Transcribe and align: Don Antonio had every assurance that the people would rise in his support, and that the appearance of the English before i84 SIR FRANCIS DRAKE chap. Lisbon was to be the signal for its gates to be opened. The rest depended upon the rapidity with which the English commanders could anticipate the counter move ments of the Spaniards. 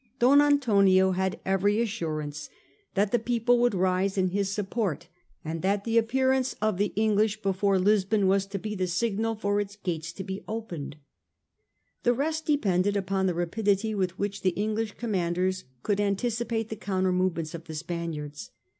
Don 0.17 0.41
Antonio 0.41 1.11
had 1.11 1.39
every 1.45 1.79
assurance 1.79 2.49
that 2.95 3.11
the 3.11 3.19
people 3.19 3.59
would 3.59 3.75
rise 3.75 4.17
in 4.17 4.29
his 4.29 4.51
support, 4.51 5.09
and 5.45 5.61
that 5.61 5.83
the 5.83 5.95
appearance 5.99 6.55
of 6.59 6.79
the 6.79 6.91
English 6.95 7.43
before 7.43 7.75
i84 7.75 7.77
SIR 7.77 7.81
FRANCIS 7.83 7.83
DRAKE 8.05 8.09
chap. 8.09 8.19
Lisbon 8.23 8.27
was 8.27 8.45
to 8.47 8.57
be 8.59 8.73
the 8.75 8.87
signal 8.87 9.35
for 9.35 9.59
its 9.61 9.75
gates 9.75 10.11
to 10.13 10.23
be 10.23 10.43
opened. 10.47 10.95
The 12.01 12.13
rest 12.15 12.47
depended 12.47 12.97
upon 12.97 13.27
the 13.27 13.35
rapidity 13.35 13.93
with 13.93 14.17
which 14.17 14.41
the 14.41 14.49
English 14.57 14.93
commanders 14.93 15.65
could 15.83 15.99
anticipate 16.01 16.69
the 16.69 16.75
counter 16.77 17.11
move 17.11 17.35
ments 17.35 17.53
of 17.53 17.65
the 17.65 17.75
Spaniards. 17.75 18.49